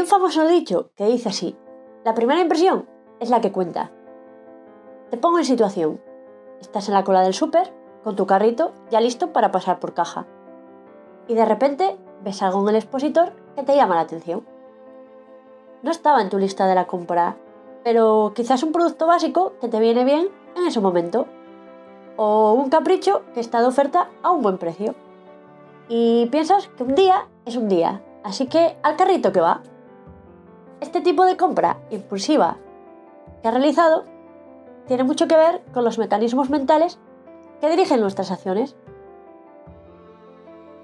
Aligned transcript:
Un 0.00 0.06
famoso 0.06 0.48
dicho 0.48 0.92
que 0.96 1.04
dice 1.04 1.28
así, 1.28 1.54
la 2.06 2.14
primera 2.14 2.40
impresión 2.40 2.88
es 3.20 3.28
la 3.28 3.42
que 3.42 3.52
cuenta. 3.52 3.92
Te 5.10 5.18
pongo 5.18 5.38
en 5.38 5.44
situación. 5.44 6.00
Estás 6.58 6.88
en 6.88 6.94
la 6.94 7.04
cola 7.04 7.20
del 7.20 7.34
súper, 7.34 7.70
con 8.02 8.16
tu 8.16 8.26
carrito 8.26 8.72
ya 8.90 9.02
listo 9.02 9.34
para 9.34 9.52
pasar 9.52 9.78
por 9.78 9.92
caja. 9.92 10.26
Y 11.28 11.34
de 11.34 11.44
repente 11.44 11.98
ves 12.24 12.40
algo 12.40 12.62
en 12.62 12.70
el 12.70 12.76
expositor 12.76 13.34
que 13.54 13.62
te 13.62 13.76
llama 13.76 13.96
la 13.96 14.00
atención. 14.00 14.42
No 15.82 15.90
estaba 15.90 16.22
en 16.22 16.30
tu 16.30 16.38
lista 16.38 16.66
de 16.66 16.76
la 16.76 16.86
compra, 16.86 17.36
pero 17.84 18.32
quizás 18.34 18.62
un 18.62 18.72
producto 18.72 19.06
básico 19.06 19.52
que 19.60 19.68
te 19.68 19.80
viene 19.80 20.04
bien 20.04 20.30
en 20.56 20.66
ese 20.66 20.80
momento. 20.80 21.26
O 22.16 22.54
un 22.54 22.70
capricho 22.70 23.20
que 23.34 23.40
está 23.40 23.60
de 23.60 23.66
oferta 23.66 24.08
a 24.22 24.30
un 24.30 24.40
buen 24.40 24.56
precio. 24.56 24.94
Y 25.90 26.24
piensas 26.32 26.68
que 26.68 26.84
un 26.84 26.94
día 26.94 27.28
es 27.44 27.56
un 27.56 27.68
día, 27.68 28.02
así 28.24 28.46
que 28.46 28.78
al 28.82 28.96
carrito 28.96 29.30
que 29.30 29.42
va. 29.42 29.60
Este 30.80 31.02
tipo 31.02 31.26
de 31.26 31.36
compra 31.36 31.78
impulsiva 31.90 32.56
que 33.42 33.48
has 33.48 33.54
realizado 33.54 34.04
tiene 34.86 35.04
mucho 35.04 35.28
que 35.28 35.36
ver 35.36 35.62
con 35.74 35.84
los 35.84 35.98
mecanismos 35.98 36.48
mentales 36.48 36.98
que 37.60 37.68
dirigen 37.68 38.00
nuestras 38.00 38.30
acciones. 38.30 38.74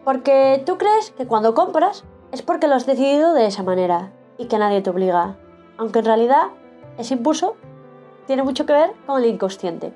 Porque 0.04 0.62
tú 0.66 0.76
crees 0.76 1.10
que 1.12 1.26
cuando 1.26 1.54
compras 1.54 2.04
es 2.30 2.42
porque 2.42 2.68
lo 2.68 2.74
has 2.74 2.86
decidido 2.86 3.32
de 3.32 3.46
esa 3.46 3.62
manera 3.62 4.12
y 4.36 4.46
que 4.46 4.58
nadie 4.58 4.82
te 4.82 4.90
obliga, 4.90 5.36
aunque 5.78 6.00
en 6.00 6.04
realidad 6.04 6.48
ese 6.98 7.14
impulso 7.14 7.56
tiene 8.26 8.42
mucho 8.42 8.66
que 8.66 8.74
ver 8.74 8.92
con 9.06 9.22
el 9.22 9.30
inconsciente. 9.30 9.92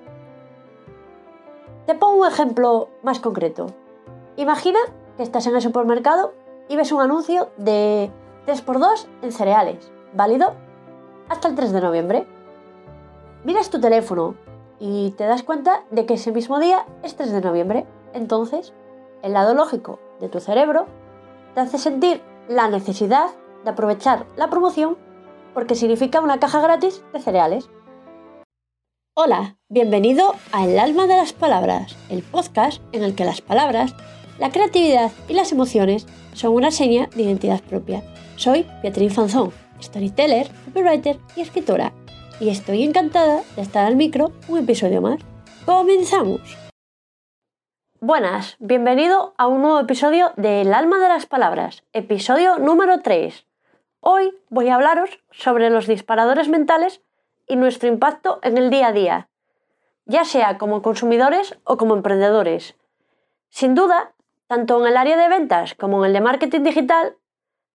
Te 1.86 1.94
pongo 1.94 2.22
un 2.22 2.26
ejemplo 2.26 2.88
más 3.02 3.20
concreto. 3.20 3.66
Imagina 4.36 4.78
que 5.16 5.22
estás 5.22 5.46
en 5.46 5.56
el 5.56 5.62
supermercado 5.62 6.32
y 6.68 6.76
ves 6.76 6.90
un 6.90 7.02
anuncio 7.02 7.50
de 7.58 8.10
3x2 8.46 9.06
en 9.22 9.32
cereales, 9.32 9.92
válido 10.14 10.54
hasta 11.28 11.48
el 11.48 11.54
3 11.54 11.72
de 11.72 11.80
noviembre. 11.80 12.26
Miras 13.44 13.70
tu 13.70 13.80
teléfono 13.80 14.34
y 14.78 15.12
te 15.12 15.24
das 15.24 15.42
cuenta 15.42 15.84
de 15.90 16.06
que 16.06 16.14
ese 16.14 16.32
mismo 16.32 16.58
día 16.58 16.86
es 17.02 17.16
3 17.16 17.32
de 17.32 17.40
noviembre. 17.40 17.86
Entonces, 18.12 18.72
el 19.22 19.32
lado 19.32 19.54
lógico 19.54 19.98
de 20.20 20.28
tu 20.28 20.40
cerebro 20.40 20.86
te 21.54 21.60
hace 21.60 21.78
sentir 21.78 22.22
la 22.48 22.68
necesidad 22.68 23.26
de 23.64 23.70
aprovechar 23.70 24.26
la 24.36 24.50
promoción 24.50 24.96
porque 25.54 25.74
significa 25.74 26.20
una 26.20 26.40
caja 26.40 26.60
gratis 26.60 27.02
de 27.12 27.20
cereales. 27.20 27.68
Hola, 29.14 29.56
bienvenido 29.68 30.34
a 30.52 30.64
El 30.64 30.78
alma 30.78 31.06
de 31.06 31.16
las 31.16 31.32
palabras, 31.32 31.96
el 32.08 32.22
podcast 32.22 32.80
en 32.92 33.02
el 33.02 33.14
que 33.14 33.24
las 33.24 33.40
palabras, 33.40 33.94
la 34.38 34.50
creatividad 34.50 35.10
y 35.28 35.34
las 35.34 35.52
emociones 35.52 36.06
son 36.32 36.54
una 36.54 36.70
seña 36.70 37.08
de 37.14 37.24
identidad 37.24 37.60
propia. 37.60 38.02
Soy 38.36 38.66
Beatriz 38.82 39.12
Fanzón, 39.12 39.52
storyteller, 39.80 40.50
copywriter 40.64 41.18
y 41.36 41.40
escritora, 41.40 41.92
y 42.40 42.48
estoy 42.48 42.84
encantada 42.84 43.42
de 43.56 43.62
estar 43.62 43.86
al 43.86 43.96
micro 43.96 44.32
un 44.48 44.58
episodio 44.58 45.00
más. 45.02 45.20
¡Comenzamos! 45.66 46.40
Buenas, 48.00 48.56
bienvenido 48.58 49.34
a 49.36 49.46
un 49.46 49.60
nuevo 49.60 49.78
episodio 49.78 50.32
de 50.36 50.62
El 50.62 50.72
alma 50.72 50.98
de 50.98 51.08
las 51.08 51.26
palabras, 51.26 51.84
episodio 51.92 52.58
número 52.58 53.00
3. 53.02 53.46
Hoy 54.00 54.32
voy 54.48 54.68
a 54.68 54.76
hablaros 54.76 55.20
sobre 55.30 55.68
los 55.68 55.86
disparadores 55.86 56.48
mentales 56.48 57.02
y 57.46 57.56
nuestro 57.56 57.88
impacto 57.88 58.40
en 58.42 58.56
el 58.56 58.70
día 58.70 58.86
a 58.86 58.92
día, 58.92 59.28
ya 60.06 60.24
sea 60.24 60.56
como 60.56 60.80
consumidores 60.80 61.58
o 61.64 61.76
como 61.76 61.94
emprendedores. 61.94 62.74
Sin 63.50 63.74
duda, 63.74 64.14
tanto 64.46 64.80
en 64.80 64.86
el 64.86 64.96
área 64.96 65.18
de 65.18 65.28
ventas 65.28 65.74
como 65.74 66.02
en 66.02 66.08
el 66.08 66.12
de 66.14 66.20
marketing 66.22 66.62
digital, 66.62 67.16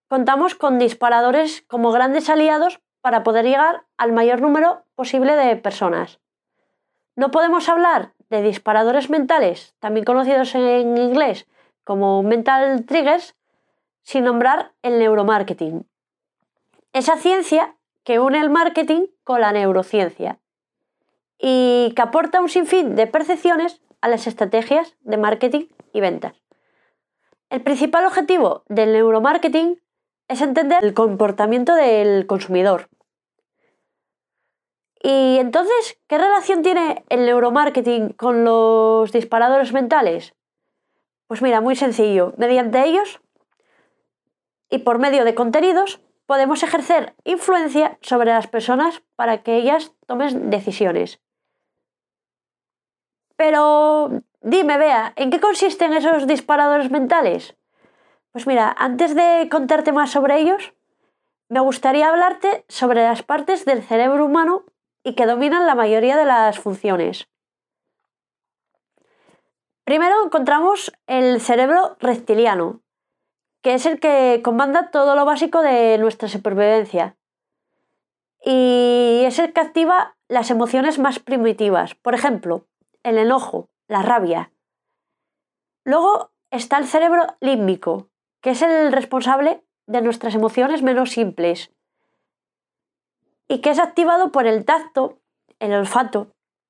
contamos 0.08 0.56
con 0.56 0.80
disparadores 0.80 1.64
como 1.68 1.92
grandes 1.92 2.30
aliados 2.30 2.80
para 3.02 3.24
poder 3.24 3.46
llegar 3.46 3.84
al 3.98 4.12
mayor 4.14 4.42
número 4.42 4.84
posible 4.96 5.36
de 5.36 5.56
personas. 5.56 6.20
No 7.16 7.32
podemos 7.32 7.70
hablar 7.70 8.14
de 8.30 8.42
disparadores 8.42 9.10
mentales, 9.10 9.76
también 9.80 10.06
conocidos 10.06 10.56
en 10.56 10.98
inglés 10.98 11.48
como 11.84 12.24
mental 12.24 12.84
triggers, 12.86 13.36
sin 14.02 14.24
nombrar 14.24 14.72
el 14.82 15.00
neuromarketing. 15.00 15.88
Esa 16.94 17.16
ciencia 17.18 17.76
que 18.04 18.20
une 18.20 18.40
el 18.40 18.50
marketing 18.50 19.08
con 19.24 19.42
la 19.42 19.52
neurociencia 19.52 20.40
y 21.38 21.94
que 21.96 22.02
aporta 22.02 22.42
un 22.42 22.50
sinfín 22.50 22.96
de 22.96 23.08
percepciones 23.08 23.82
a 24.02 24.08
las 24.08 24.28
estrategias 24.28 24.96
de 25.02 25.18
marketing 25.18 25.68
y 25.94 26.02
ventas. 26.02 26.34
El 27.50 27.62
principal 27.62 28.06
objetivo 28.06 28.64
del 28.68 28.94
neuromarketing 28.94 29.80
es 30.28 30.42
entender 30.42 30.84
el 30.84 30.94
comportamiento 30.94 31.76
del 31.76 32.26
consumidor. 32.28 32.90
Y 35.02 35.38
entonces, 35.38 36.00
¿qué 36.08 36.18
relación 36.18 36.64
tiene 36.64 37.06
el 37.10 37.26
neuromarketing 37.26 38.10
con 38.14 38.44
los 38.44 39.12
disparadores 39.12 39.72
mentales? 39.72 40.34
Pues 41.28 41.42
mira, 41.42 41.62
muy 41.62 41.76
sencillo. 41.76 42.34
Mediante 42.38 42.84
ellos 42.84 43.22
y 44.70 44.80
por 44.80 44.98
medio 44.98 45.24
de 45.24 45.36
contenidos 45.36 46.02
podemos 46.26 46.64
ejercer 46.64 47.16
influencia 47.24 48.00
sobre 48.02 48.32
las 48.32 48.48
personas 48.48 49.04
para 49.16 49.44
que 49.44 49.58
ellas 49.58 49.94
tomen 50.08 50.50
decisiones. 50.50 51.22
Pero 53.36 54.24
dime, 54.42 54.78
vea, 54.78 55.14
¿en 55.18 55.30
qué 55.30 55.40
consisten 55.40 55.94
esos 55.94 56.26
disparadores 56.26 56.90
mentales? 56.90 57.56
Pues 58.36 58.48
mira, 58.48 58.76
antes 58.78 59.16
de 59.16 59.48
contarte 59.50 59.94
más 59.94 60.12
sobre 60.12 60.38
ellos, 60.38 60.74
me 61.48 61.62
gustaría 61.62 62.10
hablarte 62.10 62.66
sobre 62.68 63.02
las 63.02 63.24
partes 63.24 63.64
del 63.64 63.82
cerebro 63.82 64.26
humano 64.26 64.66
y 65.06 65.16
que 65.16 65.26
dominan 65.26 65.66
la 65.66 65.74
mayoría 65.74 66.18
de 66.18 66.26
las 66.26 66.60
funciones. 66.60 67.30
Primero 69.86 70.26
encontramos 70.26 70.92
el 71.08 71.40
cerebro 71.40 71.96
reptiliano, 72.02 72.82
que 73.62 73.76
es 73.76 73.86
el 73.86 74.02
que 74.02 74.42
comanda 74.44 74.92
todo 74.92 75.16
lo 75.16 75.24
básico 75.24 75.62
de 75.62 75.98
nuestra 75.98 76.28
supervivencia. 76.28 77.16
Y 78.44 79.22
es 79.24 79.40
el 79.40 79.54
que 79.54 79.62
activa 79.62 80.18
las 80.28 80.52
emociones 80.52 81.00
más 81.00 81.20
primitivas, 81.20 81.96
por 81.96 82.14
ejemplo, 82.14 82.68
el 83.02 83.18
enojo, 83.18 83.70
la 83.88 84.02
rabia. 84.02 84.52
Luego 85.86 86.32
está 86.52 86.78
el 86.80 86.86
cerebro 86.86 87.28
límbico, 87.40 88.10
que 88.46 88.52
es 88.52 88.62
el 88.62 88.92
responsable 88.92 89.64
de 89.88 90.04
nuestras 90.04 90.36
emociones 90.36 90.84
menos 90.84 91.10
simples 91.10 91.72
y 93.48 93.60
que 93.60 93.72
es 93.72 93.80
activado 93.80 94.32
por 94.32 94.46
el 94.46 94.66
tacto, 94.66 95.18
el 95.58 95.74
olfato, 95.74 96.28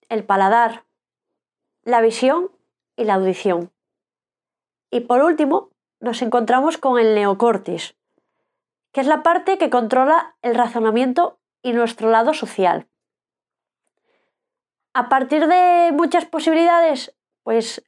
el 0.08 0.24
paladar, 0.24 0.86
la 1.84 2.00
visión 2.00 2.50
y 2.96 3.04
la 3.04 3.16
audición. 3.16 3.74
Y 4.90 5.02
por 5.02 5.22
último, 5.22 5.70
nos 6.00 6.22
encontramos 6.22 6.78
con 6.78 6.98
el 6.98 7.14
neocortis, 7.14 7.98
que 8.94 9.02
es 9.02 9.08
la 9.08 9.22
parte 9.22 9.58
que 9.58 9.70
controla 9.70 10.38
el 10.42 10.56
razonamiento 10.56 11.40
y 11.62 11.74
nuestro 11.74 12.10
lado 12.10 12.34
social. 12.34 12.88
A 14.94 15.10
partir 15.10 15.48
de 15.48 15.92
muchas 15.92 16.24
posibilidades, 16.24 17.14
pues 17.44 17.84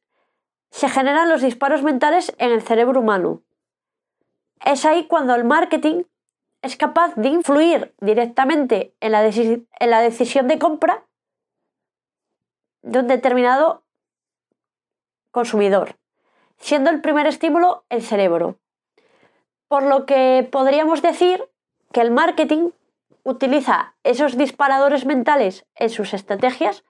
se 0.72 0.90
generan 0.90 1.30
los 1.30 1.42
disparos 1.42 1.84
mentales 1.84 2.36
en 2.38 2.52
el 2.52 2.62
cerebro 2.62 3.00
humano, 3.00 3.44
es 4.66 4.86
ahí 4.86 5.08
cuando 5.08 5.36
el 5.36 5.44
marketing 5.44 6.04
es 6.62 6.76
capaz 6.76 7.16
de 7.16 7.30
influir 7.30 7.94
directamente 8.02 8.94
en 9.00 9.12
la, 9.12 9.22
decisión 10.02 10.48
de 10.48 10.60
compra 10.60 11.06
de 12.82 13.00
un 13.00 13.08
determinado 13.08 13.84
consumidor, 15.32 15.98
siendo 16.58 16.90
el 16.90 17.02
primer 17.02 17.28
estímulo 17.28 17.86
el 17.90 18.02
cerebro. 18.02 18.58
Por 19.68 19.84
lo 19.84 20.06
que 20.06 20.48
podríamos 20.52 21.02
decir 21.02 21.44
que 21.92 22.02
el 22.02 22.12
marketing 22.12 22.72
utiliza 23.24 23.96
esos 24.04 24.38
disparadores 24.38 25.06
mentales 25.06 25.66
en 25.76 25.90
sus 25.90 26.14
estrategias 26.14 26.84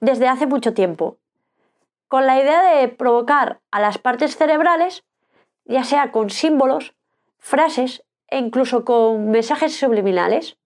desde 0.00 0.28
hace 0.28 0.46
mucho 0.46 0.74
tiempo, 0.74 1.18
con 2.08 2.26
la 2.26 2.40
idea 2.40 2.62
de 2.62 2.88
provocar 2.88 3.60
a 3.70 3.80
las 3.80 3.98
partes 3.98 4.36
cerebrales, 4.36 5.04
ya 5.64 5.84
sea 5.84 6.12
con 6.12 6.30
símbolos, 6.30 6.94
frases 7.40 8.04
e 8.28 8.38
incluso 8.38 8.84
con 8.84 9.30
mensajes 9.30 9.76
subliminales. 9.76 10.56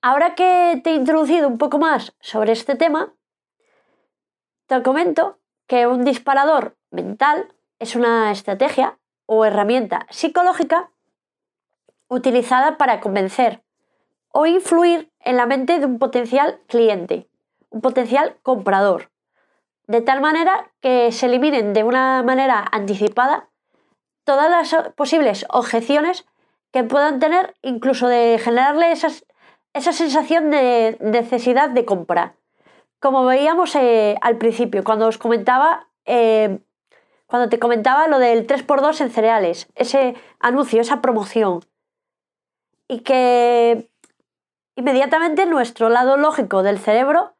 Ahora 0.00 0.34
que 0.34 0.80
te 0.82 0.90
he 0.90 0.94
introducido 0.94 1.48
un 1.48 1.58
poco 1.58 1.78
más 1.78 2.14
sobre 2.20 2.52
este 2.52 2.76
tema, 2.76 3.14
te 4.66 4.82
comento 4.82 5.38
que 5.66 5.86
un 5.86 6.04
disparador 6.04 6.76
mental 6.90 7.52
es 7.78 7.96
una 7.96 8.30
estrategia 8.30 8.98
o 9.26 9.44
herramienta 9.44 10.06
psicológica 10.10 10.90
utilizada 12.08 12.78
para 12.78 13.00
convencer 13.00 13.62
o 14.30 14.46
influir 14.46 15.10
en 15.20 15.36
la 15.36 15.46
mente 15.46 15.78
de 15.78 15.86
un 15.86 15.98
potencial 15.98 16.60
cliente, 16.68 17.28
un 17.70 17.80
potencial 17.80 18.36
comprador, 18.42 19.10
de 19.86 20.00
tal 20.02 20.20
manera 20.20 20.70
que 20.80 21.10
se 21.10 21.26
eliminen 21.26 21.72
de 21.72 21.84
una 21.84 22.22
manera 22.22 22.64
anticipada 22.70 23.48
todas 24.26 24.50
las 24.50 24.92
posibles 24.94 25.46
objeciones 25.48 26.26
que 26.72 26.84
puedan 26.84 27.20
tener, 27.20 27.54
incluso 27.62 28.08
de 28.08 28.38
generarle 28.38 28.92
esa 28.92 29.92
sensación 29.92 30.50
de 30.50 30.98
necesidad 31.00 31.70
de 31.70 31.86
compra. 31.86 32.34
Como 32.98 33.24
veíamos 33.24 33.74
eh, 33.76 34.16
al 34.20 34.36
principio, 34.36 34.82
cuando 34.82 35.06
os 35.06 35.16
comentaba, 35.16 35.88
eh, 36.06 36.58
cuando 37.26 37.48
te 37.48 37.60
comentaba 37.60 38.08
lo 38.08 38.18
del 38.18 38.46
3x2 38.46 39.00
en 39.00 39.10
cereales, 39.10 39.68
ese 39.76 40.16
anuncio, 40.40 40.80
esa 40.80 41.00
promoción. 41.00 41.60
Y 42.88 43.00
que 43.00 43.88
inmediatamente 44.74 45.46
nuestro 45.46 45.88
lado 45.88 46.16
lógico 46.16 46.64
del 46.64 46.78
cerebro 46.78 47.36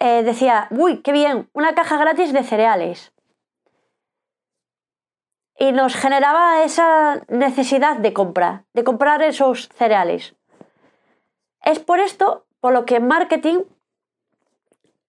eh, 0.00 0.24
decía, 0.24 0.66
uy, 0.70 1.02
qué 1.02 1.12
bien, 1.12 1.48
una 1.52 1.74
caja 1.76 1.98
gratis 1.98 2.32
de 2.32 2.42
cereales. 2.42 3.13
Y 5.58 5.72
nos 5.72 5.94
generaba 5.94 6.64
esa 6.64 7.22
necesidad 7.28 7.96
de 7.96 8.12
compra, 8.12 8.64
de 8.72 8.84
comprar 8.84 9.22
esos 9.22 9.68
cereales. 9.68 10.34
Es 11.62 11.78
por 11.78 12.00
esto 12.00 12.46
por 12.60 12.72
lo 12.72 12.84
que 12.84 12.96
en 12.96 13.06
marketing 13.06 13.58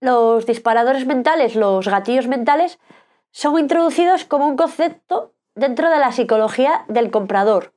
los 0.01 0.45
disparadores 0.45 1.05
mentales, 1.05 1.55
los 1.55 1.87
gatillos 1.87 2.27
mentales, 2.27 2.79
son 3.31 3.57
introducidos 3.59 4.25
como 4.25 4.47
un 4.47 4.55
concepto 4.55 5.33
dentro 5.55 5.89
de 5.89 5.99
la 5.99 6.11
psicología 6.11 6.85
del 6.87 7.11
comprador. 7.11 7.73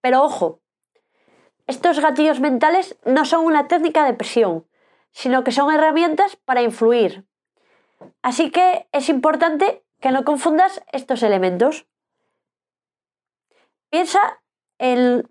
Pero 0.00 0.22
ojo, 0.22 0.60
estos 1.66 2.00
gatillos 2.00 2.40
mentales 2.40 2.98
no 3.04 3.24
son 3.24 3.44
una 3.44 3.68
técnica 3.68 4.04
de 4.04 4.14
presión, 4.14 4.66
sino 5.12 5.44
que 5.44 5.52
son 5.52 5.72
herramientas 5.72 6.36
para 6.36 6.62
influir. 6.62 7.24
Así 8.22 8.50
que 8.50 8.88
es 8.92 9.08
importante 9.08 9.84
que 10.00 10.10
no 10.10 10.24
confundas 10.24 10.82
estos 10.92 11.22
elementos. 11.22 11.86
Piensa 13.90 14.40
en 14.78 15.28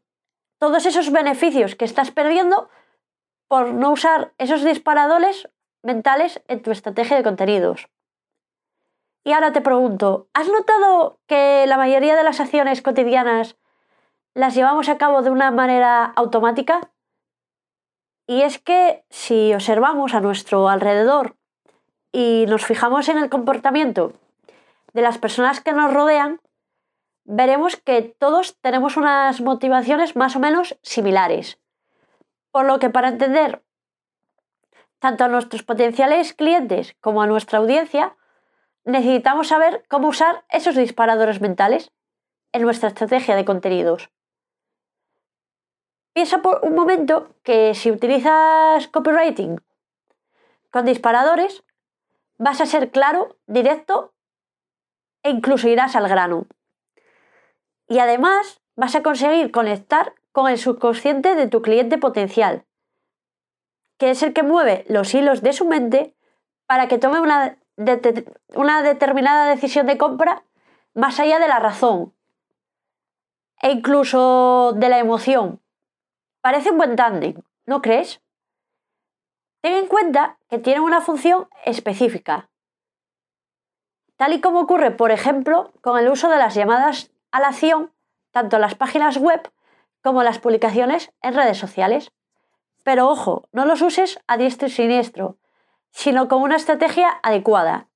todos 0.59 0.85
esos 0.85 1.11
beneficios 1.11 1.75
que 1.75 1.85
estás 1.85 2.11
perdiendo 2.11 2.69
por 3.47 3.73
no 3.73 3.91
usar 3.91 4.33
esos 4.37 4.63
disparadores 4.63 5.49
mentales 5.81 6.41
en 6.47 6.61
tu 6.61 6.71
estrategia 6.71 7.17
de 7.17 7.23
contenidos. 7.23 7.89
Y 9.25 9.31
ahora 9.31 9.53
te 9.53 9.61
pregunto, 9.61 10.27
¿has 10.33 10.49
notado 10.49 11.19
que 11.25 11.65
la 11.67 11.77
mayoría 11.77 12.15
de 12.15 12.23
las 12.23 12.39
acciones 12.39 12.81
cotidianas 12.81 13.57
las 14.33 14.55
llevamos 14.55 14.89
a 14.89 14.97
cabo 14.97 15.21
de 15.21 15.31
una 15.31 15.51
manera 15.51 16.05
automática? 16.15 16.91
Y 18.27 18.41
es 18.41 18.59
que 18.59 19.03
si 19.09 19.53
observamos 19.53 20.13
a 20.13 20.21
nuestro 20.21 20.69
alrededor 20.69 21.35
y 22.11 22.45
nos 22.47 22.65
fijamos 22.65 23.09
en 23.09 23.17
el 23.17 23.29
comportamiento 23.29 24.13
de 24.93 25.01
las 25.01 25.17
personas 25.17 25.61
que 25.61 25.73
nos 25.73 25.93
rodean, 25.93 26.39
veremos 27.31 27.77
que 27.77 28.01
todos 28.01 28.59
tenemos 28.59 28.97
unas 28.97 29.39
motivaciones 29.39 30.15
más 30.15 30.35
o 30.35 30.39
menos 30.39 30.79
similares. 30.81 31.59
Por 32.49 32.65
lo 32.65 32.79
que 32.79 32.89
para 32.89 33.09
entender 33.09 33.63
tanto 34.97 35.23
a 35.23 35.27
nuestros 35.27 35.61
potenciales 35.61 36.33
clientes 36.33 36.95
como 36.99 37.21
a 37.21 37.27
nuestra 37.27 37.59
audiencia, 37.59 38.17
necesitamos 38.83 39.49
saber 39.49 39.85
cómo 39.87 40.07
usar 40.07 40.43
esos 40.49 40.75
disparadores 40.75 41.39
mentales 41.39 41.91
en 42.51 42.63
nuestra 42.63 42.89
estrategia 42.89 43.35
de 43.35 43.45
contenidos. 43.45 44.09
Piensa 46.13 46.41
por 46.41 46.61
un 46.63 46.73
momento 46.73 47.35
que 47.43 47.75
si 47.75 47.91
utilizas 47.91 48.87
copywriting 48.87 49.61
con 50.71 50.85
disparadores, 50.85 51.63
vas 52.39 52.59
a 52.59 52.65
ser 52.65 52.89
claro, 52.89 53.37
directo 53.45 54.15
e 55.21 55.29
incluso 55.29 55.69
irás 55.69 55.95
al 55.95 56.09
grano. 56.09 56.47
Y 57.89 57.99
además 57.99 58.61
vas 58.75 58.95
a 58.95 59.03
conseguir 59.03 59.51
conectar 59.51 60.13
con 60.31 60.47
el 60.47 60.59
subconsciente 60.59 61.35
de 61.35 61.47
tu 61.47 61.61
cliente 61.61 61.97
potencial, 61.97 62.65
que 63.97 64.11
es 64.11 64.23
el 64.23 64.31
que 64.31 64.43
mueve 64.43 64.85
los 64.87 65.13
hilos 65.13 65.41
de 65.41 65.53
su 65.53 65.65
mente 65.65 66.15
para 66.67 66.87
que 66.87 66.99
tome 66.99 67.19
una, 67.19 67.57
una 68.55 68.83
determinada 68.83 69.49
decisión 69.49 69.87
de 69.87 69.97
compra 69.97 70.43
más 70.93 71.19
allá 71.19 71.39
de 71.39 71.47
la 71.47 71.59
razón 71.59 72.13
e 73.61 73.71
incluso 73.71 74.73
de 74.77 74.87
la 74.87 74.99
emoción. 74.99 75.59
Parece 76.41 76.71
un 76.71 76.77
buen 76.77 76.95
tándem, 76.95 77.41
¿no 77.65 77.81
crees? 77.81 78.21
Ten 79.61 79.73
en 79.73 79.87
cuenta 79.87 80.37
que 80.47 80.59
tienen 80.59 80.83
una 80.83 81.01
función 81.01 81.49
específica, 81.65 82.49
tal 84.15 84.33
y 84.33 84.41
como 84.41 84.61
ocurre, 84.61 84.91
por 84.91 85.11
ejemplo, 85.11 85.73
con 85.81 85.97
el 85.99 86.07
uso 86.07 86.29
de 86.29 86.37
las 86.37 86.55
llamadas 86.55 87.11
a 87.31 87.39
la 87.39 87.49
acción, 87.49 87.91
tanto 88.31 88.59
las 88.59 88.75
páginas 88.75 89.17
web 89.17 89.51
como 90.01 90.23
las 90.23 90.39
publicaciones 90.39 91.11
en 91.21 91.33
redes 91.33 91.57
sociales. 91.57 92.11
Pero 92.83 93.09
ojo, 93.09 93.47
no 93.51 93.65
los 93.65 93.81
uses 93.81 94.19
a 94.27 94.37
diestro 94.37 94.67
y 94.67 94.71
siniestro, 94.71 95.37
sino 95.91 96.27
con 96.27 96.41
una 96.41 96.55
estrategia 96.55 97.19
adecuada. 97.23 97.87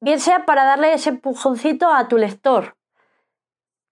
Bien 0.00 0.20
sea 0.20 0.46
para 0.46 0.64
darle 0.64 0.92
ese 0.92 1.10
empujoncito 1.10 1.92
a 1.92 2.08
tu 2.08 2.18
lector, 2.18 2.76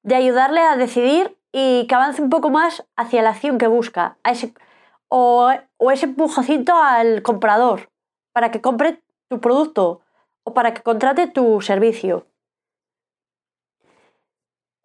de 0.03 0.15
ayudarle 0.15 0.61
a 0.61 0.77
decidir 0.77 1.37
y 1.51 1.87
que 1.89 1.95
avance 1.95 2.23
un 2.23 2.31
poco 2.31 2.51
más 2.51 2.87
hacia 2.97 3.23
la 3.23 3.31
acción 3.31 3.59
que 3.59 3.67
busca, 3.67 4.19
o, 5.09 5.51
ese 5.93 6.07
empujocito 6.07 6.75
al 6.77 7.23
comprador 7.23 7.91
para 8.33 8.51
que 8.51 8.61
compre 8.61 9.03
tu 9.29 9.41
producto 9.41 10.03
o 10.45 10.55
para 10.55 10.75
que 10.75 10.83
contrate 10.83 11.27
tu 11.27 11.61
servicio. 11.61 12.27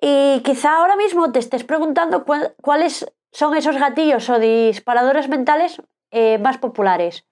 Y 0.02 0.42
quizá 0.44 0.78
ahora 0.78 0.96
mismo 0.96 1.32
te 1.32 1.38
estés 1.38 1.64
preguntando 1.64 2.26
cuáles 2.26 3.14
son 3.32 3.56
esos 3.56 3.78
gatillos 3.78 4.28
o 4.30 4.40
disparadores 4.40 5.30
mentales 5.30 5.80
eh, 6.10 6.40
más 6.40 6.58
populares. 6.58 7.26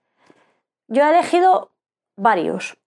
Yo 0.88 1.04
he 1.04 1.10
elegido 1.10 1.72
varios. 2.16 2.78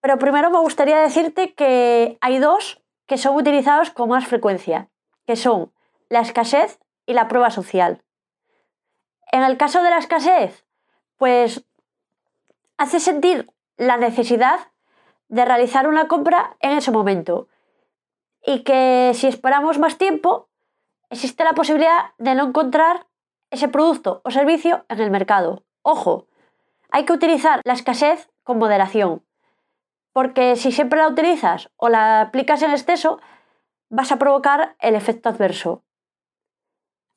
Pero 0.00 0.18
primero 0.18 0.50
me 0.50 0.60
gustaría 0.60 0.98
decirte 0.98 1.52
que 1.52 2.16
hay 2.22 2.38
dos 2.38 2.82
que 3.06 3.18
son 3.18 3.36
utilizados 3.36 3.90
con 3.90 4.08
más 4.08 4.26
frecuencia 4.26 4.88
que 5.26 5.36
son 5.36 5.72
la 6.08 6.20
escasez 6.20 6.80
y 7.04 7.12
la 7.12 7.28
prueba 7.28 7.50
social. 7.50 8.02
En 9.30 9.42
el 9.42 9.58
caso 9.58 9.82
de 9.82 9.90
la 9.90 9.98
escasez, 9.98 10.64
pues 11.18 11.66
hace 12.78 12.98
sentir 12.98 13.50
la 13.76 13.98
necesidad 13.98 14.58
de 15.28 15.44
realizar 15.44 15.86
una 15.86 16.08
compra 16.08 16.56
en 16.60 16.78
ese 16.78 16.90
momento 16.90 17.48
y 18.48 18.60
que 18.60 19.12
si 19.12 19.26
esperamos 19.26 19.78
más 19.78 19.98
tiempo, 19.98 20.48
existe 21.10 21.44
la 21.44 21.52
posibilidad 21.52 22.14
de 22.16 22.34
no 22.34 22.46
encontrar 22.46 23.06
ese 23.50 23.68
producto 23.68 24.22
o 24.24 24.30
servicio 24.30 24.86
en 24.88 25.00
el 25.00 25.10
mercado. 25.10 25.66
Ojo, 25.82 26.28
hay 26.90 27.04
que 27.04 27.12
utilizar 27.12 27.60
la 27.64 27.74
escasez 27.74 28.30
con 28.44 28.56
moderación, 28.56 29.22
porque 30.14 30.56
si 30.56 30.72
siempre 30.72 30.98
la 30.98 31.08
utilizas 31.08 31.68
o 31.76 31.90
la 31.90 32.22
aplicas 32.22 32.62
en 32.62 32.70
exceso, 32.70 33.20
vas 33.90 34.12
a 34.12 34.18
provocar 34.18 34.76
el 34.80 34.94
efecto 34.94 35.28
adverso. 35.28 35.84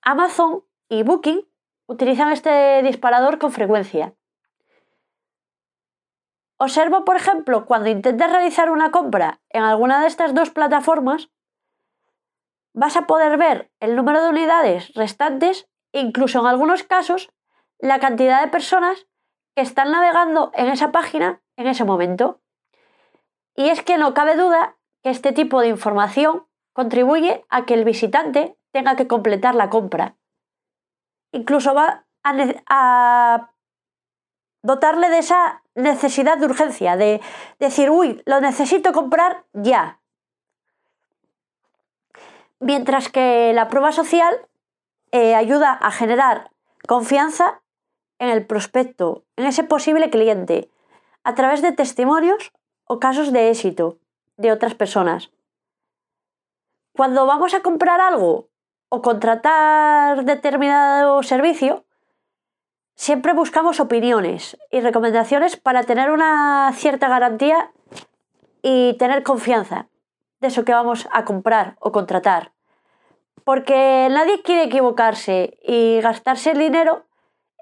Amazon 0.01 0.65
y 0.89 1.03
Booking 1.03 1.47
utilizan 1.87 2.33
este 2.33 2.83
disparador 2.83 3.39
con 3.39 3.53
frecuencia. 3.53 4.15
Observo, 6.63 7.05
por 7.05 7.15
ejemplo, 7.15 7.65
cuando 7.65 7.89
intentes 7.89 8.31
realizar 8.31 8.69
una 8.69 8.91
compra 8.91 9.41
en 9.49 9.63
alguna 9.63 9.99
de 9.99 10.05
estas 10.05 10.35
dos 10.35 10.51
plataformas, 10.51 11.31
vas 12.71 12.95
a 12.95 13.07
poder 13.07 13.35
ver 13.39 13.71
el 13.79 13.95
número 13.95 14.21
de 14.21 14.29
unidades 14.29 14.93
restantes 14.93 15.67
incluso 15.91 16.39
en 16.39 16.45
algunos 16.45 16.83
casos 16.83 17.31
la 17.79 17.99
cantidad 17.99 18.43
de 18.43 18.51
personas 18.51 19.07
que 19.55 19.63
están 19.63 19.89
navegando 19.89 20.51
en 20.53 20.67
esa 20.67 20.91
página 20.91 21.41
en 21.57 21.65
ese 21.65 21.83
momento. 21.83 22.43
Y 23.55 23.69
es 23.69 23.81
que 23.81 23.97
no 23.97 24.13
cabe 24.13 24.35
duda 24.35 24.77
que 25.01 25.09
este 25.09 25.31
tipo 25.31 25.61
de 25.61 25.69
información 25.69 26.45
contribuye 26.73 27.43
a 27.49 27.65
que 27.65 27.73
el 27.73 27.85
visitante 27.85 28.55
tenga 28.71 28.95
que 28.95 29.07
completar 29.07 29.55
la 29.55 29.71
compra. 29.71 30.15
Incluso 31.31 31.73
va 31.73 32.05
a, 32.23 33.50
dotarle 34.63 35.09
de 35.09 35.19
esa 35.19 35.63
necesidad 35.75 36.37
de 36.37 36.45
urgencia, 36.45 36.97
de 36.97 37.21
decir, 37.59 37.89
uy, 37.89 38.21
lo 38.25 38.41
necesito 38.41 38.91
comprar 38.93 39.45
ya. 39.53 39.99
Mientras 42.59 43.09
que 43.09 43.53
la 43.53 43.67
prueba 43.67 43.91
social 43.91 44.47
eh, 45.11 45.35
ayuda 45.35 45.71
a 45.73 45.91
generar 45.91 46.51
confianza 46.87 47.61
en 48.19 48.29
el 48.29 48.45
prospecto, 48.45 49.23
en 49.35 49.45
ese 49.45 49.63
posible 49.63 50.09
cliente, 50.09 50.69
a 51.23 51.33
través 51.35 51.61
de 51.61 51.71
testimonios 51.71 52.53
o 52.85 52.99
casos 52.99 53.31
de 53.31 53.49
éxito 53.49 53.97
de 54.37 54.51
otras 54.51 54.75
personas. 54.75 55.31
Cuando 56.93 57.25
vamos 57.25 57.53
a 57.53 57.61
comprar 57.61 58.01
algo 58.01 58.49
o 58.89 59.01
contratar 59.01 60.25
determinado 60.25 61.23
servicio, 61.23 61.85
siempre 63.01 63.33
buscamos 63.33 63.79
opiniones 63.79 64.59
y 64.69 64.79
recomendaciones 64.79 65.57
para 65.57 65.81
tener 65.85 66.11
una 66.11 66.71
cierta 66.75 67.09
garantía 67.09 67.71
y 68.61 68.95
tener 68.99 69.23
confianza 69.23 69.87
de 70.39 70.49
eso 70.49 70.63
que 70.63 70.73
vamos 70.73 71.09
a 71.11 71.25
comprar 71.25 71.77
o 71.79 71.91
contratar. 71.91 72.51
Porque 73.43 74.07
nadie 74.11 74.43
quiere 74.43 74.65
equivocarse 74.65 75.57
y 75.63 75.99
gastarse 76.01 76.51
el 76.51 76.59
dinero 76.59 77.07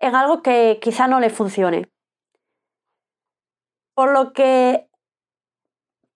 en 0.02 0.14
algo 0.14 0.42
que 0.42 0.78
quizá 0.82 1.08
no 1.08 1.22
le 1.22 1.30
funcione. 1.30 1.88
Por 3.94 4.12
lo 4.12 4.34
que 4.34 4.90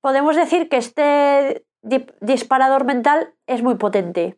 podemos 0.02 0.36
decir 0.36 0.68
que 0.68 0.76
este 0.76 1.66
disparador 2.20 2.84
mental 2.84 3.34
es 3.48 3.64
muy 3.64 3.76
potente 3.76 4.38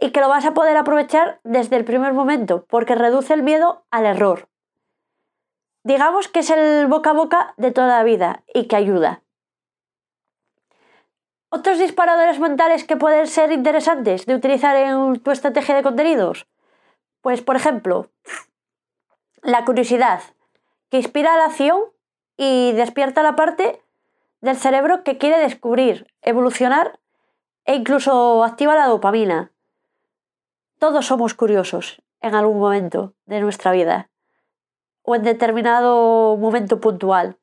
y 0.00 0.10
que 0.10 0.20
lo 0.20 0.28
vas 0.28 0.44
a 0.44 0.54
poder 0.54 0.76
aprovechar 0.76 1.40
desde 1.44 1.76
el 1.76 1.84
primer 1.84 2.12
momento 2.12 2.66
porque 2.68 2.94
reduce 2.94 3.32
el 3.34 3.42
miedo 3.42 3.84
al 3.90 4.06
error. 4.06 4.48
Digamos 5.84 6.28
que 6.28 6.40
es 6.40 6.50
el 6.50 6.86
boca 6.88 7.10
a 7.10 7.14
boca 7.14 7.54
de 7.56 7.70
toda 7.70 7.88
la 7.88 8.02
vida 8.02 8.42
y 8.52 8.66
que 8.66 8.76
ayuda. 8.76 9.22
Otros 11.48 11.78
disparadores 11.78 12.40
mentales 12.40 12.84
que 12.84 12.96
pueden 12.96 13.26
ser 13.28 13.52
interesantes 13.52 14.26
de 14.26 14.34
utilizar 14.34 14.76
en 14.76 15.20
tu 15.20 15.30
estrategia 15.30 15.76
de 15.76 15.82
contenidos. 15.82 16.46
Pues 17.20 17.40
por 17.40 17.56
ejemplo, 17.56 18.10
la 19.42 19.64
curiosidad, 19.64 20.20
que 20.90 20.98
inspira 20.98 21.36
la 21.36 21.46
acción 21.46 21.80
y 22.36 22.72
despierta 22.72 23.22
la 23.22 23.36
parte 23.36 23.80
del 24.40 24.56
cerebro 24.56 25.04
que 25.04 25.18
quiere 25.18 25.38
descubrir, 25.38 26.12
evolucionar 26.20 26.98
e 27.64 27.76
incluso 27.76 28.44
activa 28.44 28.74
la 28.74 28.86
dopamina. 28.86 29.52
Todos 30.78 31.06
somos 31.06 31.32
curiosos 31.32 32.02
en 32.20 32.34
algún 32.34 32.58
momento 32.58 33.14
de 33.24 33.40
nuestra 33.40 33.72
vida 33.72 34.10
o 35.02 35.14
en 35.14 35.22
determinado 35.22 36.36
momento 36.36 36.80
puntual. 36.80 37.38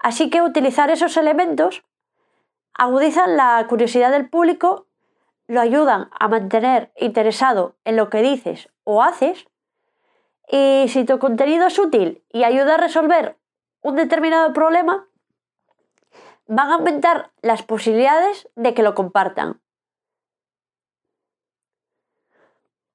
Así 0.00 0.28
que 0.28 0.42
utilizar 0.42 0.90
esos 0.90 1.16
elementos 1.16 1.84
agudizan 2.74 3.36
la 3.36 3.64
curiosidad 3.68 4.10
del 4.10 4.28
público, 4.28 4.86
lo 5.46 5.60
ayudan 5.60 6.10
a 6.18 6.26
mantener 6.26 6.92
interesado 6.96 7.76
en 7.84 7.96
lo 7.96 8.10
que 8.10 8.22
dices 8.22 8.68
o 8.82 9.04
haces 9.04 9.46
y 10.50 10.86
si 10.88 11.04
tu 11.04 11.20
contenido 11.20 11.66
es 11.66 11.78
útil 11.78 12.24
y 12.32 12.42
ayuda 12.42 12.74
a 12.74 12.78
resolver 12.78 13.36
un 13.82 13.94
determinado 13.94 14.52
problema, 14.52 15.06
van 16.46 16.70
a 16.70 16.74
aumentar 16.74 17.30
las 17.40 17.62
posibilidades 17.62 18.48
de 18.56 18.74
que 18.74 18.82
lo 18.82 18.94
compartan. 18.94 19.60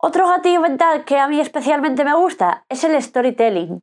Otro 0.05 0.27
gatillo 0.27 0.59
mental 0.59 1.05
que 1.05 1.17
a 1.17 1.29
mí 1.29 1.39
especialmente 1.39 2.03
me 2.03 2.13
gusta 2.13 2.65
es 2.67 2.83
el 2.83 3.01
storytelling, 3.01 3.81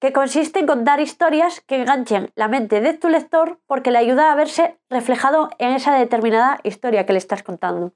que 0.00 0.14
consiste 0.14 0.60
en 0.60 0.66
contar 0.66 0.98
historias 0.98 1.60
que 1.60 1.76
enganchen 1.76 2.32
la 2.36 2.48
mente 2.48 2.80
de 2.80 2.94
tu 2.94 3.10
lector 3.10 3.60
porque 3.66 3.90
le 3.90 3.98
ayuda 3.98 4.32
a 4.32 4.34
verse 4.34 4.80
reflejado 4.88 5.50
en 5.58 5.72
esa 5.72 5.94
determinada 5.94 6.58
historia 6.64 7.04
que 7.04 7.12
le 7.12 7.18
estás 7.18 7.42
contando. 7.42 7.92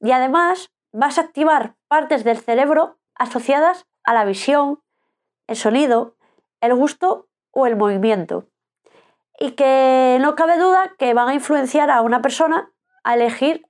Y 0.00 0.12
además 0.12 0.70
vas 0.90 1.18
a 1.18 1.20
activar 1.20 1.74
partes 1.86 2.24
del 2.24 2.38
cerebro 2.38 2.96
asociadas 3.14 3.84
a 4.02 4.14
la 4.14 4.24
visión, 4.24 4.80
el 5.48 5.56
sonido, 5.56 6.16
el 6.62 6.74
gusto 6.74 7.28
o 7.50 7.66
el 7.66 7.76
movimiento. 7.76 8.46
Y 9.38 9.50
que 9.50 10.16
no 10.22 10.34
cabe 10.34 10.56
duda 10.56 10.94
que 10.98 11.12
van 11.12 11.28
a 11.28 11.34
influenciar 11.34 11.90
a 11.90 12.00
una 12.00 12.22
persona 12.22 12.72
a 13.04 13.16
elegir 13.16 13.66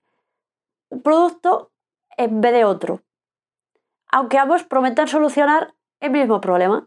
un 0.90 1.02
producto 1.02 1.72
en 2.20 2.42
vez 2.42 2.52
de 2.52 2.66
otro, 2.66 3.02
aunque 4.12 4.36
ambos 4.36 4.62
prometan 4.64 5.08
solucionar 5.08 5.74
el 6.00 6.10
mismo 6.10 6.42
problema. 6.42 6.86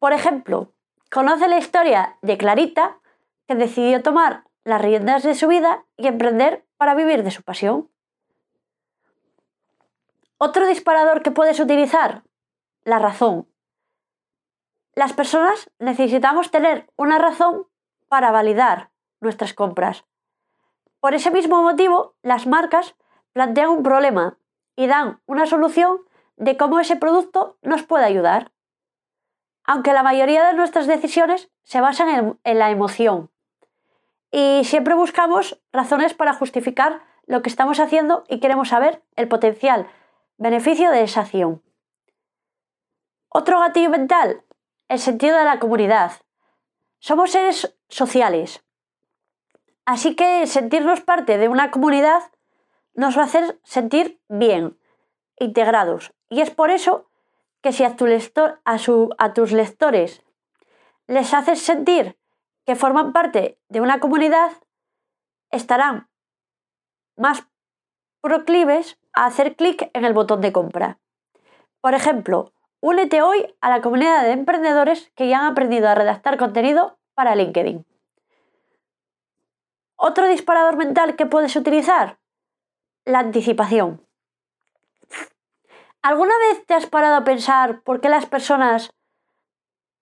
Por 0.00 0.12
ejemplo, 0.12 0.72
conoce 1.12 1.46
la 1.46 1.58
historia 1.58 2.18
de 2.20 2.36
Clarita, 2.36 2.98
que 3.46 3.54
decidió 3.54 4.02
tomar 4.02 4.44
las 4.64 4.82
riendas 4.82 5.22
de 5.22 5.36
su 5.36 5.46
vida 5.46 5.84
y 5.96 6.08
emprender 6.08 6.66
para 6.76 6.96
vivir 6.96 7.22
de 7.22 7.30
su 7.30 7.44
pasión. 7.44 7.88
Otro 10.38 10.66
disparador 10.66 11.22
que 11.22 11.30
puedes 11.30 11.60
utilizar, 11.60 12.24
la 12.82 12.98
razón. 12.98 13.46
Las 14.96 15.12
personas 15.12 15.70
necesitamos 15.78 16.50
tener 16.50 16.90
una 16.96 17.18
razón 17.18 17.68
para 18.08 18.32
validar 18.32 18.90
nuestras 19.20 19.54
compras. 19.54 20.04
Por 20.98 21.14
ese 21.14 21.30
mismo 21.30 21.62
motivo, 21.62 22.16
las 22.22 22.48
marcas 22.48 22.96
plantean 23.32 23.70
un 23.70 23.82
problema 23.82 24.38
y 24.76 24.86
dan 24.86 25.20
una 25.26 25.46
solución 25.46 26.00
de 26.36 26.56
cómo 26.56 26.80
ese 26.80 26.96
producto 26.96 27.58
nos 27.62 27.82
puede 27.82 28.04
ayudar. 28.04 28.50
Aunque 29.64 29.92
la 29.92 30.02
mayoría 30.02 30.46
de 30.46 30.54
nuestras 30.54 30.86
decisiones 30.86 31.50
se 31.62 31.80
basan 31.80 32.38
en, 32.44 32.58
la 32.58 32.70
emoción. 32.70 33.30
Y 34.32 34.62
siempre 34.64 34.94
buscamos 34.94 35.60
razones 35.72 36.14
para 36.14 36.34
justificar 36.34 37.02
lo 37.26 37.42
que 37.42 37.50
estamos 37.50 37.78
haciendo 37.78 38.24
y 38.28 38.40
queremos 38.40 38.68
saber 38.70 39.02
el 39.16 39.28
potencial 39.28 39.86
beneficio 40.38 40.90
de 40.90 41.02
esa 41.02 41.20
acción. 41.20 41.62
Otro 43.28 43.60
gatillo 43.60 43.90
mental, 43.90 44.42
el 44.88 44.98
sentido 44.98 45.36
de 45.36 45.44
la 45.44 45.58
comunidad. 45.58 46.12
Somos 46.98 47.30
seres 47.30 47.76
sociales. 47.88 48.64
Así 49.84 50.16
que 50.16 50.46
sentirnos 50.46 51.00
parte 51.00 51.38
de 51.38 51.48
una 51.48 51.70
comunidad 51.70 52.22
nos 52.94 53.16
va 53.16 53.22
a 53.22 53.26
hacer 53.26 53.60
sentir 53.64 54.20
bien, 54.28 54.78
integrados. 55.38 56.12
Y 56.28 56.40
es 56.40 56.50
por 56.50 56.70
eso 56.70 57.10
que 57.60 57.72
si 57.72 57.84
a, 57.84 57.96
tus 57.96 59.52
lectores 59.52 60.22
les 61.06 61.34
haces 61.34 61.60
sentir 61.60 62.18
que 62.64 62.76
forman 62.76 63.12
parte 63.12 63.58
de 63.68 63.80
una 63.80 64.00
comunidad, 64.00 64.52
estarán 65.50 66.08
más 67.16 67.44
proclives 68.20 68.98
a 69.12 69.26
hacer 69.26 69.56
clic 69.56 69.90
en 69.92 70.04
el 70.04 70.12
botón 70.12 70.40
de 70.40 70.52
compra. 70.52 70.98
Por 71.80 71.94
ejemplo, 71.94 72.52
únete 72.80 73.22
hoy 73.22 73.54
a 73.60 73.70
la 73.70 73.80
comunidad 73.80 74.22
de 74.22 74.32
emprendedores 74.32 75.10
que 75.16 75.28
ya 75.28 75.40
han 75.40 75.52
aprendido 75.52 75.88
a 75.88 75.94
redactar 75.94 76.38
contenido 76.38 76.98
para 77.14 77.34
LinkedIn. 77.34 77.84
Otro 79.96 80.28
disparador 80.28 80.76
mental 80.76 81.16
que 81.16 81.26
puedes 81.26 81.56
utilizar, 81.56 82.19
la 83.10 83.20
anticipación. 83.20 84.06
¿Alguna 86.02 86.34
vez 86.48 86.64
te 86.66 86.74
has 86.74 86.86
parado 86.86 87.16
a 87.16 87.24
pensar 87.24 87.82
por 87.82 88.00
qué 88.00 88.08
las 88.08 88.26
personas 88.26 88.94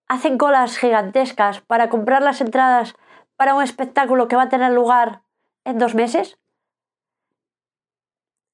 hacen 0.07 0.39
colas 0.39 0.79
gigantescas 0.79 1.61
para 1.61 1.89
comprar 1.89 2.23
las 2.23 2.41
entradas 2.41 2.95
para 3.37 3.55
un 3.55 3.63
espectáculo 3.63 4.29
que 4.29 4.37
va 4.37 4.43
a 4.43 4.49
tener 4.49 4.73
lugar 4.73 5.23
en 5.65 5.79
dos 5.79 5.95
meses? 5.95 6.39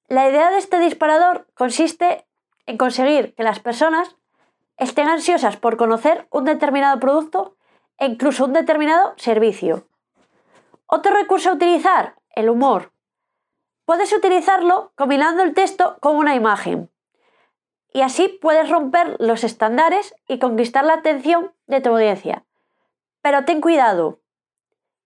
La 0.08 0.28
idea 0.28 0.50
de 0.50 0.58
este 0.58 0.78
disparador 0.78 1.46
consiste 1.54 2.26
en 2.66 2.78
conseguir 2.78 3.34
que 3.34 3.42
las 3.42 3.60
personas 3.60 4.16
estén 4.76 5.08
ansiosas 5.08 5.56
por 5.56 5.76
conocer 5.76 6.26
un 6.30 6.44
determinado 6.44 6.98
producto 6.98 7.56
e 7.98 8.06
incluso 8.06 8.44
un 8.46 8.54
determinado 8.54 9.14
servicio. 9.16 9.86
Otro 10.86 11.14
recurso 11.14 11.50
a 11.50 11.54
utilizar, 11.54 12.16
el 12.30 12.48
humor. 12.48 12.93
Puedes 13.84 14.12
utilizarlo 14.12 14.92
combinando 14.94 15.42
el 15.42 15.52
texto 15.52 15.98
con 16.00 16.16
una 16.16 16.34
imagen 16.34 16.90
y 17.92 18.00
así 18.02 18.28
puedes 18.28 18.70
romper 18.70 19.16
los 19.20 19.44
estándares 19.44 20.14
y 20.26 20.38
conquistar 20.38 20.84
la 20.84 20.94
atención 20.94 21.54
de 21.66 21.80
tu 21.80 21.90
audiencia. 21.90 22.44
Pero 23.22 23.44
ten 23.44 23.60
cuidado. 23.60 24.20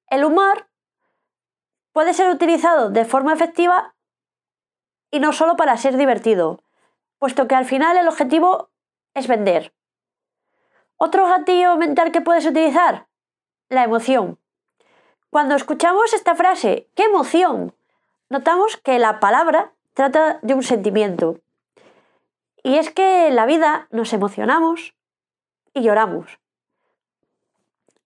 El 0.06 0.24
humor 0.24 0.68
puede 1.92 2.14
ser 2.14 2.30
utilizado 2.30 2.90
de 2.90 3.04
forma 3.04 3.34
efectiva 3.34 3.94
y 5.10 5.20
no 5.20 5.32
solo 5.32 5.56
para 5.56 5.76
ser 5.76 5.96
divertido, 5.96 6.62
puesto 7.18 7.48
que 7.48 7.54
al 7.54 7.64
final 7.64 7.96
el 7.96 8.08
objetivo 8.08 8.70
es 9.14 9.26
vender. 9.26 9.74
Otro 10.96 11.26
gatillo 11.26 11.76
mental 11.76 12.10
que 12.12 12.20
puedes 12.20 12.46
utilizar, 12.46 13.08
la 13.68 13.84
emoción. 13.84 14.38
Cuando 15.30 15.54
escuchamos 15.56 16.14
esta 16.14 16.34
frase, 16.34 16.88
¡qué 16.94 17.04
emoción! 17.04 17.74
Notamos 18.30 18.76
que 18.76 18.98
la 18.98 19.20
palabra 19.20 19.72
trata 19.94 20.38
de 20.42 20.54
un 20.54 20.62
sentimiento. 20.62 21.38
Y 22.62 22.76
es 22.76 22.90
que 22.90 23.28
en 23.28 23.36
la 23.36 23.46
vida 23.46 23.88
nos 23.90 24.12
emocionamos 24.12 24.94
y 25.72 25.82
lloramos. 25.82 26.38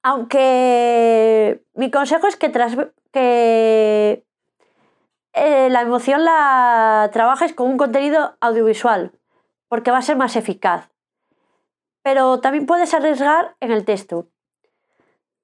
Aunque 0.02 1.64
mi 1.74 1.90
consejo 1.90 2.26
es 2.26 2.36
que, 2.36 2.48
tras, 2.48 2.76
que 3.12 4.24
eh, 5.32 5.68
la 5.70 5.80
emoción 5.80 6.24
la 6.24 7.10
trabajes 7.12 7.52
con 7.52 7.68
un 7.68 7.76
contenido 7.76 8.36
audiovisual, 8.40 9.12
porque 9.68 9.90
va 9.90 9.98
a 9.98 10.02
ser 10.02 10.16
más 10.16 10.36
eficaz. 10.36 10.88
Pero 12.02 12.40
también 12.40 12.66
puedes 12.66 12.94
arriesgar 12.94 13.56
en 13.60 13.70
el 13.70 13.84
texto. 13.84 14.26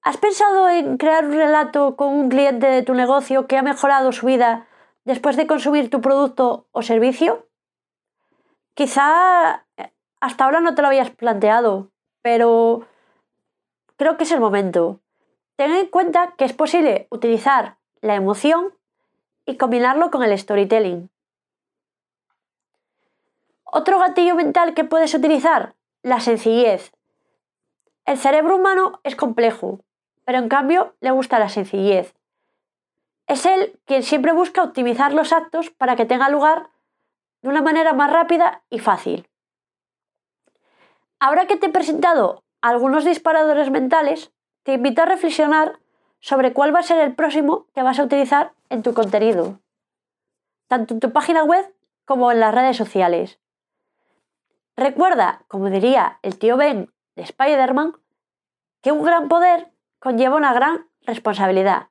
¿Has 0.09 0.17
pensado 0.17 0.71
en 0.71 0.97
crear 0.97 1.27
un 1.27 1.33
relato 1.33 1.95
con 1.95 2.15
un 2.15 2.31
cliente 2.31 2.67
de 2.67 2.83
tu 2.83 2.95
negocio 2.95 3.47
que 3.47 3.59
ha 3.59 3.63
mejorado 3.63 4.11
su 4.11 4.25
vida 4.25 4.67
después 5.05 5.37
de 5.37 5.47
consumir 5.47 5.91
tu 5.91 6.01
producto 6.01 6.67
o 6.73 6.81
servicio? 6.81 7.47
Quizá 8.73 9.67
eh, 9.77 9.93
hasta 10.19 10.47
ahora 10.47 10.61
no 10.61 10.75
te 10.75 10.81
lo 10.81 10.89
habías 10.89 11.11
planteado, 11.11 11.91
pero 12.23 12.87
creo 13.99 14.17
que 14.17 14.25
es 14.25 14.33
el 14.33 14.41
momento. 14.41 14.99
ten 15.57 15.73
en 15.73 15.89
cuenta 15.89 16.33
que 16.39 16.47
es 16.47 16.55
posible 16.55 17.07
utilizar 17.11 17.77
la 18.01 18.15
emoción 18.15 18.73
y 19.45 19.59
combinarlo 19.59 20.11
con 20.11 20.23
el 20.23 20.39
storytelling. 20.39 21.11
Otro 23.63 23.99
gatillo 23.99 24.37
mental 24.37 24.73
que 24.73 24.85
puedes 24.85 25.13
utilizar, 25.13 25.75
la 26.03 26.21
sencillez. 26.21 26.93
El 28.07 28.17
cerebro 28.17 28.57
humano 28.57 29.01
es 29.05 29.15
complejo, 29.15 29.81
pero 30.29 30.41
en 30.41 30.51
cambio 30.51 30.95
le 31.01 31.11
gusta 31.11 31.39
la 31.39 31.49
sencillez. 31.49 32.15
Es 33.29 33.47
él 33.47 33.81
quien 33.87 34.03
siempre 34.03 34.33
busca 34.33 34.63
optimizar 34.63 35.15
los 35.15 35.33
actos 35.33 35.71
para 35.71 35.97
que 35.97 36.05
tenga 36.05 36.29
lugar 36.29 36.69
de 37.41 37.49
una 37.49 37.63
manera 37.63 37.95
más 37.95 38.13
rápida 38.13 38.63
y 38.69 38.79
fácil. 38.79 39.27
Ahora 41.19 41.47
que 41.47 41.57
te 41.57 41.69
he 41.69 41.71
presentado 41.71 42.45
algunos 42.61 43.07
disparadores 43.07 43.71
mentales, 43.71 44.31
te 44.65 44.75
invito 44.75 45.01
a 45.01 45.07
reflexionar 45.07 45.79
sobre 46.21 46.53
cuál 46.53 46.75
va 46.75 46.81
a 46.81 46.83
ser 46.83 46.99
el 46.99 47.15
próximo 47.15 47.67
que 47.75 47.83
vas 47.83 47.99
a 47.99 48.05
utilizar 48.05 48.53
en 48.69 48.83
tu 48.83 48.93
contenido, 48.93 49.61
tanto 50.67 50.93
en 50.93 51.01
tu 51.01 51.11
página 51.11 51.43
web 51.43 51.75
como 52.05 52.31
en 52.33 52.41
las 52.41 52.55
redes 52.55 52.77
sociales. 52.77 53.41
Recuerda, 54.77 55.47
como 55.49 55.71
diría 55.71 56.19
el 56.21 56.39
tío 56.39 56.59
Ben 56.59 56.93
de 57.17 57.23
Spider-Man, 57.23 57.95
que 58.83 58.93
un 58.93 59.03
gran 59.03 59.29
poder 59.29 59.73
conlleva 59.99 60.37
una 60.37 60.53
gran 60.53 60.89
responsabilidad. 61.03 61.89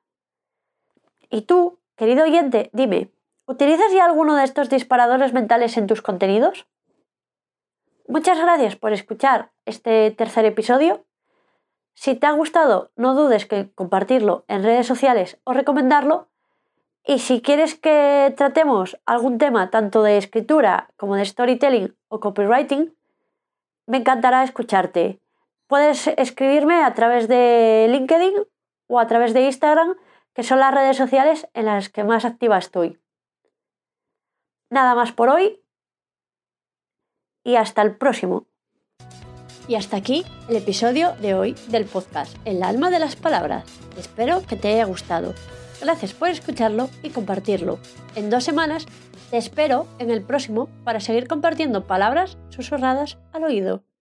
Y 1.30 1.42
tú, 1.42 1.78
querido 1.96 2.24
oyente, 2.24 2.70
dime, 2.72 3.12
¿utilizas 3.46 3.92
ya 3.92 4.04
alguno 4.04 4.36
de 4.36 4.44
estos 4.44 4.70
disparadores 4.70 5.32
mentales 5.32 5.76
en 5.76 5.86
tus 5.86 6.02
contenidos? 6.02 6.66
Muchas 8.06 8.38
gracias 8.40 8.76
por 8.76 8.92
escuchar 8.92 9.50
este 9.66 10.10
tercer 10.12 10.46
episodio. 10.46 11.04
Si 11.92 12.14
te 12.14 12.26
ha 12.26 12.32
gustado, 12.32 12.90
no 12.96 13.14
dudes 13.14 13.44
que 13.44 13.70
compartirlo 13.74 14.44
en 14.48 14.62
redes 14.62 14.86
sociales 14.86 15.38
o 15.44 15.52
recomendarlo. 15.52 16.28
Y 17.04 17.18
si 17.18 17.42
quieres 17.42 17.74
que 17.74 18.32
tratemos 18.36 18.98
algún 19.04 19.36
tema 19.36 19.70
tanto 19.70 20.02
de 20.02 20.16
escritura 20.16 20.90
como 20.96 21.16
de 21.16 21.24
storytelling 21.24 21.96
o 22.08 22.20
copywriting, 22.20 22.96
me 23.86 23.98
encantará 23.98 24.42
escucharte. 24.42 25.20
Puedes 25.68 26.06
escribirme 26.06 26.82
a 26.82 26.94
través 26.94 27.28
de 27.28 27.86
LinkedIn 27.90 28.34
o 28.88 28.98
a 28.98 29.06
través 29.06 29.34
de 29.34 29.42
Instagram, 29.42 29.96
que 30.34 30.42
son 30.42 30.60
las 30.60 30.74
redes 30.74 30.96
sociales 30.96 31.46
en 31.52 31.66
las 31.66 31.90
que 31.90 32.04
más 32.04 32.24
activa 32.24 32.56
estoy. 32.56 32.98
Nada 34.70 34.94
más 34.94 35.12
por 35.12 35.28
hoy 35.28 35.62
y 37.44 37.56
hasta 37.56 37.82
el 37.82 37.96
próximo. 37.96 38.46
Y 39.68 39.74
hasta 39.74 39.98
aquí 39.98 40.24
el 40.48 40.56
episodio 40.56 41.12
de 41.16 41.34
hoy 41.34 41.54
del 41.68 41.84
podcast 41.84 42.34
El 42.46 42.62
alma 42.62 42.90
de 42.90 42.98
las 42.98 43.16
palabras. 43.16 43.64
Espero 43.98 44.42
que 44.46 44.56
te 44.56 44.68
haya 44.68 44.86
gustado. 44.86 45.34
Gracias 45.82 46.14
por 46.14 46.30
escucharlo 46.30 46.88
y 47.02 47.10
compartirlo. 47.10 47.78
En 48.14 48.30
dos 48.30 48.44
semanas 48.44 48.86
te 49.30 49.36
espero 49.36 49.86
en 49.98 50.10
el 50.10 50.22
próximo 50.22 50.70
para 50.84 51.00
seguir 51.00 51.28
compartiendo 51.28 51.86
palabras 51.86 52.38
susurradas 52.48 53.18
al 53.32 53.44
oído. 53.44 53.87